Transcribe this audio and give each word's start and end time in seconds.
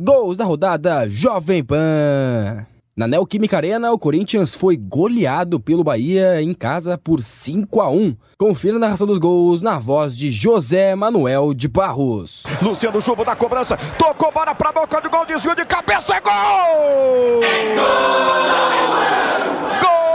Gols 0.00 0.36
da 0.36 0.44
rodada 0.44 1.08
Jovem 1.08 1.64
Pan. 1.64 2.64
Na 2.96 3.08
Neoquímica 3.08 3.56
Arena, 3.56 3.90
o 3.90 3.98
Corinthians 3.98 4.54
foi 4.54 4.76
goleado 4.76 5.58
pelo 5.58 5.82
Bahia 5.82 6.40
em 6.40 6.54
casa 6.54 6.96
por 6.96 7.20
5 7.20 7.80
a 7.80 7.90
1. 7.90 8.16
Confira 8.38 8.76
a 8.76 8.78
narração 8.78 9.08
dos 9.08 9.18
gols 9.18 9.60
na 9.60 9.76
voz 9.80 10.16
de 10.16 10.30
José 10.30 10.94
Manuel 10.94 11.52
de 11.52 11.66
Barros. 11.66 12.44
Luciano 12.62 13.00
Jubo 13.00 13.24
na 13.24 13.34
cobrança, 13.34 13.76
tocou 13.98 14.30
bola 14.30 14.54
pra 14.54 14.70
boca 14.70 15.00
do 15.00 15.10
gol, 15.10 15.26
desvio 15.26 15.56
de 15.56 15.64
cabeça, 15.64 16.14
é 16.14 16.20
gol! 16.20 16.32
É 17.42 17.74
gol! 17.74 17.88
Gol 19.82 20.07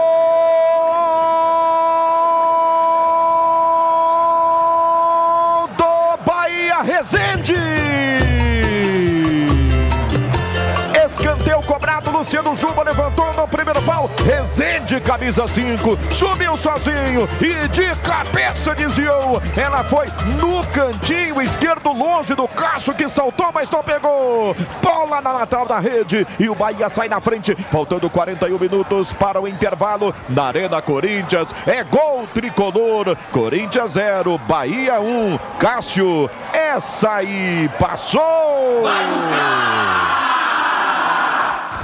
Luciano 12.23 12.55
Juba 12.55 12.84
levantou 12.84 13.34
no 13.34 13.45
primeiro 13.45 13.82
pau. 13.82 14.09
Rezende, 14.26 15.02
camisa 15.02 15.45
5, 15.45 15.98
subiu 16.09 16.55
sozinho 16.55 17.27
e 17.41 17.68
de 17.68 17.94
cabeça 17.98 18.73
desviou. 18.73 19.41
Ela 19.58 19.84
foi 19.84 20.05
no 20.40 20.66
cantinho 20.68 21.41
esquerdo, 21.41 21.91
longe 21.91 22.34
do 22.34 22.48
Cássio 22.48 22.94
que 22.94 23.09
saltou, 23.09 23.52
mas 23.54 23.70
não 23.70 23.84
pegou. 23.84 24.55
Bola 24.82 25.20
na 25.20 25.34
lateral 25.34 25.66
da 25.66 25.80
rede 25.80 26.26
e 26.40 26.48
o 26.48 26.55
Bahia 26.55 26.88
sai 26.88 27.09
na 27.09 27.20
frente. 27.20 27.58
Faltando 27.70 28.09
41 28.09 28.58
minutos 28.58 29.12
para 29.12 29.41
o 29.41 29.48
intervalo 29.48 30.16
na 30.30 30.46
Arena 30.46 30.82
Corinthians. 30.82 31.54
É 31.68 31.84
gol 31.84 32.26
tricolor. 32.34 33.18
Corinthians 33.34 33.91
0, 33.91 34.38
Bahia 34.48 34.98
1. 35.02 35.04
Um. 35.04 35.38
Cássio, 35.60 36.30
essa 36.54 37.16
aí 37.16 37.70
passou. 37.77 38.82
Vamos 38.82 40.23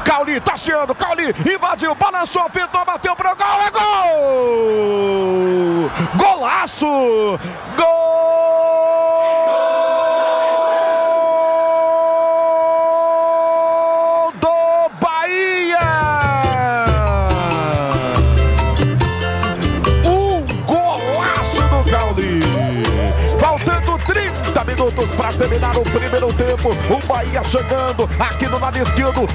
Cauli, 0.04 0.40
tacheando, 0.40 0.94
tá 0.96 1.06
Cauli, 1.06 1.34
invadiu, 1.52 1.94
balançou, 1.96 2.50
fintou, 2.52 2.86
bateu 2.86 3.16
pro 3.16 3.36
gol, 3.36 3.62
é 3.62 3.72
gol! 3.72 3.90
Golaço! 6.16 7.40
Gol! 7.76 7.99
Minutos 24.70 25.10
para 25.16 25.34
terminar 25.34 25.76
o 25.78 25.82
primeiro 25.82 26.32
tempo. 26.34 26.70
O 26.94 27.08
Bahia 27.08 27.44
chegando 27.46 28.08
aqui 28.20 28.48
no 28.48 28.60
lado 28.60 28.78
esquerdo, 28.78 29.26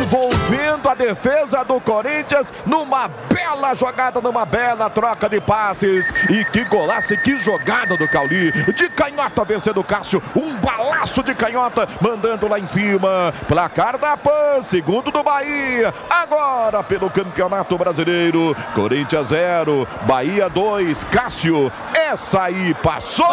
envolvendo 0.00 0.88
a 0.88 0.94
defesa 0.94 1.62
do 1.62 1.78
Corinthians 1.78 2.50
numa 2.64 3.08
bela 3.08 3.74
jogada, 3.74 4.20
numa 4.20 4.46
bela 4.46 4.88
troca 4.88 5.28
de 5.28 5.40
passes. 5.40 6.10
E 6.30 6.42
que 6.46 6.64
golaço, 6.64 7.16
que 7.18 7.36
jogada 7.36 7.96
do 7.98 8.08
Cauli. 8.08 8.50
De 8.72 8.88
canhota 8.88 9.44
vencendo 9.44 9.80
o 9.80 9.84
Cássio. 9.84 10.22
Um 10.34 10.56
balaço 10.56 11.22
de 11.22 11.34
canhota, 11.34 11.86
mandando 12.00 12.48
lá 12.48 12.58
em 12.58 12.66
cima. 12.66 13.34
Placar 13.46 13.98
da 13.98 14.16
PAN, 14.16 14.62
segundo 14.62 15.10
do 15.10 15.22
Bahia. 15.22 15.92
Agora 16.08 16.82
pelo 16.82 17.10
Campeonato 17.10 17.76
Brasileiro. 17.76 18.56
Corinthians 18.74 19.28
0, 19.28 19.86
Bahia 20.06 20.48
2. 20.48 21.04
Cássio, 21.04 21.70
essa 21.92 22.44
aí 22.44 22.72
passou. 22.74 23.28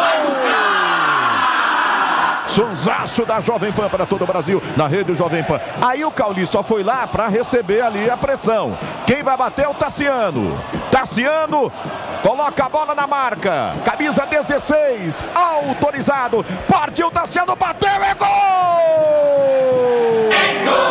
Sonsaço 2.56 3.26
da 3.26 3.38
Jovem 3.38 3.70
Pan 3.70 3.86
para 3.86 4.06
todo 4.06 4.24
o 4.24 4.26
Brasil, 4.26 4.62
na 4.78 4.86
rede 4.86 5.12
Jovem 5.12 5.44
Pan. 5.44 5.60
Aí 5.82 6.02
o 6.06 6.10
Cauli 6.10 6.46
só 6.46 6.62
foi 6.62 6.82
lá 6.82 7.06
para 7.06 7.28
receber 7.28 7.82
ali 7.82 8.08
a 8.08 8.16
pressão. 8.16 8.78
Quem 9.06 9.22
vai 9.22 9.36
bater 9.36 9.66
é 9.66 9.68
o 9.68 9.74
Tassiano. 9.74 10.58
Tassiano 10.90 11.70
coloca 12.22 12.64
a 12.64 12.68
bola 12.70 12.94
na 12.94 13.06
marca. 13.06 13.74
Camisa 13.84 14.24
16, 14.24 15.16
autorizado. 15.34 16.42
Partiu 16.66 17.10
Tassiano, 17.10 17.54
bateu, 17.54 18.02
é 18.02 18.14
gol! 18.14 18.26
É 20.32 20.64
gol! 20.64 20.85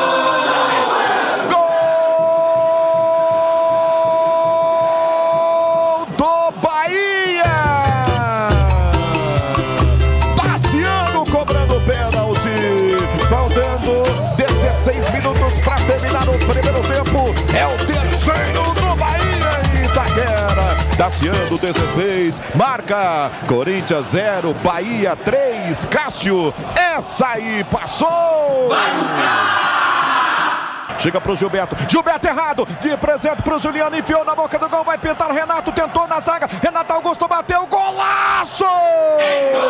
Tassiando 20.97 21.57
16, 21.57 22.35
marca 22.55 23.29
Corinthians 23.47 24.07
0, 24.11 24.53
Bahia 24.63 25.13
3, 25.13 25.83
Cássio. 25.85 26.53
Essa 26.73 27.27
aí 27.31 27.65
passou. 27.65 28.69
Vamos 28.69 29.11
lá! 29.11 30.95
Chega 30.97 31.19
pro 31.19 31.35
Gilberto. 31.35 31.75
Gilberto 31.89 32.27
errado. 32.27 32.65
De 32.79 32.95
presente 32.95 33.43
pro 33.43 33.59
Juliano. 33.59 33.97
Enfiou 33.97 34.23
na 34.23 34.33
boca 34.33 34.57
do 34.57 34.69
gol. 34.69 34.85
Vai 34.85 34.97
pintar. 34.97 35.29
Renato 35.31 35.71
tentou 35.73 36.07
na 36.07 36.21
zaga. 36.21 36.47
Renato 36.61 36.93
Augusto 36.93 37.27
bateu. 37.27 37.67
Golaço! 37.67 38.63
Gol! 38.63 39.61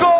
Gol! 0.00 0.13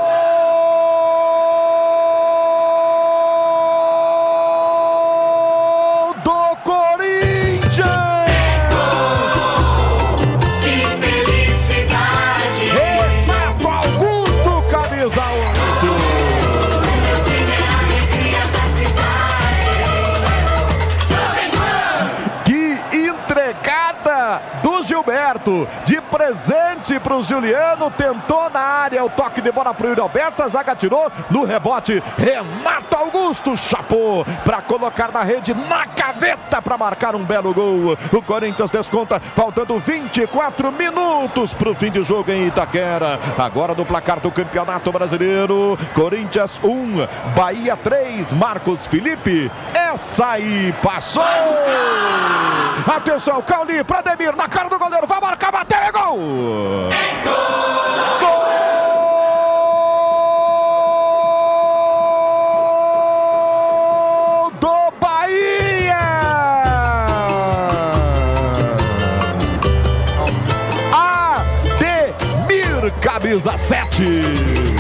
De 25.87 26.01
presente 26.03 27.01
para 27.01 27.17
o 27.17 27.23
Juliano, 27.23 27.91
tentou 27.91 28.51
na 28.51 28.61
área 28.61 29.03
o 29.03 29.09
toque 29.09 29.41
de 29.41 29.51
bola 29.51 29.73
para 29.73 29.87
o 29.87 29.89
Yuri 29.89 30.01
Alberto, 30.03 30.43
a 30.43 30.49
zaga 30.49 30.77
tirou 30.77 31.11
no 31.31 31.45
rebote, 31.45 32.03
Renato 32.19 32.95
Augusto 32.95 33.57
chapou 33.57 34.27
para 34.45 34.61
colocar 34.61 35.11
na 35.11 35.23
rede, 35.23 35.55
na 35.55 35.87
gaveta 35.87 36.61
para 36.61 36.77
marcar 36.77 37.15
um 37.15 37.25
belo 37.25 37.55
gol. 37.55 37.97
O 38.13 38.23
Corinthians 38.23 38.71
desconta, 38.71 39.19
faltando 39.35 39.79
24 39.79 40.71
minutos 40.71 41.55
para 41.55 41.71
o 41.71 41.75
fim 41.75 41.91
de 41.91 42.03
jogo 42.03 42.31
em 42.31 42.49
Itaquera. 42.49 43.19
Agora 43.39 43.75
no 43.75 43.87
placar 43.87 44.21
do 44.21 44.31
Campeonato 44.31 44.93
Brasileiro, 44.93 45.79
Corinthians 45.95 46.61
1, 46.63 47.35
Bahia 47.35 47.77
3, 47.79 48.35
Marcos 48.35 48.87
Felipe. 48.87 49.51
Essa 49.73 50.33
aí 50.33 50.75
passou! 50.83 51.25
Atenção, 52.87 53.41
Cauli 53.41 53.83
para 53.83 54.03
Demir, 54.03 54.37
na 54.37 54.47
cara 54.47 54.69
do 54.69 54.79
goleiro, 54.79 55.07
vai 55.07 55.19
marcar, 55.19 55.51
bateu, 55.51 55.79
é 55.79 55.91
gol! 55.91 56.19
É 56.93 57.25
gol! 57.25 57.35
Gol! 58.21 58.45
camisa 73.01 73.57
7 73.57 74.74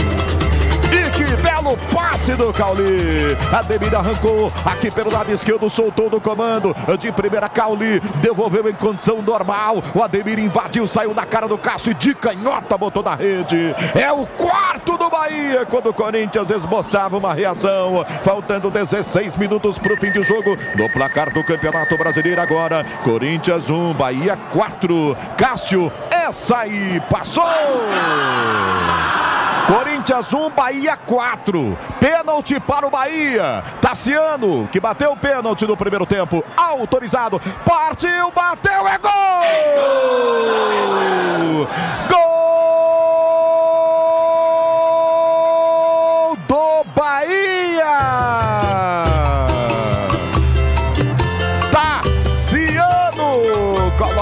belo 1.37 1.77
passe 1.93 2.35
do 2.35 2.53
Cauli. 2.53 3.37
Ademir 3.53 3.95
arrancou 3.95 4.53
aqui 4.65 4.91
pelo 4.91 5.13
lado 5.13 5.33
esquerdo, 5.33 5.69
soltou 5.69 6.09
do 6.11 6.21
comando. 6.21 6.75
De 6.99 7.11
primeira, 7.13 7.49
Cauli 7.49 8.01
devolveu 8.21 8.69
em 8.69 8.75
condição 8.75 9.23
normal. 9.23 9.83
O 9.95 10.03
Ademir 10.03 10.39
invadiu, 10.39 10.87
saiu 10.87 11.15
na 11.15 11.27
cara 11.27 11.47
do 11.47 11.59
Cássio 11.59 11.93
e 11.93 11.95
de 11.95 12.15
canhota 12.15 12.77
botou 12.77 13.03
na 13.03 13.15
rede. 13.15 13.75
É 13.95 14.13
o 14.13 14.27
quarto 14.27 14.97
do 14.97 15.09
Bahia 15.09 15.67
quando 15.67 15.91
o 15.91 15.95
Corinthians 15.95 16.51
esboçava 16.51 17.17
uma 17.17 17.35
reação. 17.35 18.05
Faltando 18.23 18.71
16 18.71 19.37
minutos 19.37 19.79
para 19.79 19.95
o 19.95 19.97
fim 19.97 20.11
do 20.11 20.23
jogo. 20.23 20.57
No 20.75 20.91
placar 20.91 21.33
do 21.33 21.45
Campeonato 21.45 21.97
Brasileiro 21.97 22.41
agora. 22.41 22.85
Corinthians 23.03 23.71
1, 23.71 23.95
Bahia 23.95 24.37
4. 24.53 25.17
Cássio, 25.37 25.93
essa 26.11 26.59
aí 26.59 27.01
passou! 27.11 27.45
Corinthians 29.67 30.33
1, 30.33 30.51
Bahia 30.51 30.97
4. 30.97 31.79
Pênalti 31.99 32.61
para 32.61 32.87
o 32.87 32.91
Bahia. 32.91 33.65
Tassiano, 33.81 34.69
que 34.71 34.79
bateu 34.79 35.13
o 35.13 35.17
pênalti 35.17 35.67
no 35.67 35.77
primeiro 35.77 36.05
tempo. 36.05 36.45
Autorizado. 36.57 37.41
Partiu, 37.65 38.31
bateu, 38.31 38.87
é 38.87 38.99
gol! 38.99 39.11
Gol! 39.11 40.64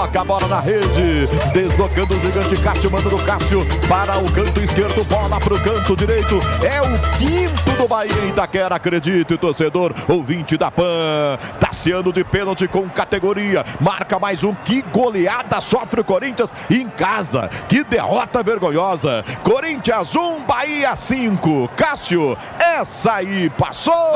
Coloca 0.03 0.21
a 0.21 0.23
bola 0.23 0.47
na 0.47 0.59
rede, 0.59 1.27
deslocando 1.53 2.15
o 2.15 2.19
gigante 2.19 2.61
Cássio, 2.61 2.91
manda 2.91 3.09
do 3.09 3.17
Cássio 3.19 3.61
para 3.87 4.17
o 4.17 4.31
canto 4.31 4.61
esquerdo, 4.61 5.03
bola 5.05 5.39
para 5.39 5.53
o 5.53 5.59
canto 5.61 5.95
direito, 5.95 6.39
é 6.61 6.81
o 6.81 6.99
quinto 7.17 7.71
do 7.77 7.87
Bahia 7.87 8.11
em 8.25 8.29
Itaquera, 8.29 8.75
acredite, 8.75 9.37
torcedor, 9.37 9.93
ouvinte 10.09 10.57
da 10.57 10.69
PAN, 10.69 11.37
Tassiano 11.59 12.11
de 12.11 12.23
pênalti 12.23 12.67
com 12.67 12.89
categoria, 12.89 13.63
marca 13.79 14.19
mais 14.19 14.43
um, 14.43 14.53
que 14.53 14.81
goleada 14.81 15.61
sofre 15.61 16.01
o 16.01 16.03
Corinthians 16.03 16.51
em 16.69 16.89
casa, 16.89 17.49
que 17.69 17.83
derrota 17.83 18.43
vergonhosa, 18.43 19.23
Corinthians 19.41 20.13
1, 20.15 20.43
Bahia 20.43 20.95
5, 20.95 21.69
Cássio, 21.77 22.37
essa 22.59 23.13
aí 23.13 23.49
passou! 23.51 24.13